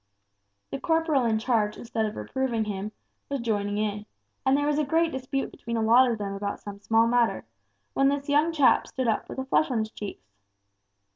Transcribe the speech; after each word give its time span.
The 0.71 0.79
corporal 0.79 1.25
in 1.25 1.37
charge 1.37 1.77
instead 1.77 2.07
of 2.07 2.15
reproving 2.15 2.65
him, 2.65 2.91
was 3.29 3.39
joining 3.39 3.77
in, 3.77 4.07
and 4.43 4.57
there 4.57 4.65
was 4.65 4.79
a 4.79 4.83
great 4.83 5.11
dispute 5.11 5.51
between 5.51 5.77
a 5.77 5.83
lot 5.83 6.09
of 6.09 6.17
them 6.17 6.33
about 6.33 6.59
some 6.59 6.79
small 6.79 7.05
matter, 7.05 7.45
when 7.93 8.09
this 8.09 8.27
young 8.27 8.51
chap 8.51 8.87
stood 8.87 9.07
up 9.07 9.29
with 9.29 9.37
a 9.37 9.45
flush 9.45 9.69
on 9.69 9.77
his 9.77 9.91
cheeks. 9.91 10.25